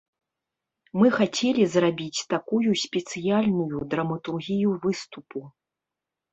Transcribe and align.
Мы 1.01 1.11
хацелі 1.17 1.63
зрабіць 1.73 2.25
такую 2.33 2.69
спецыяльную 2.85 3.77
драматургію 3.95 4.69
выступу. 4.89 5.39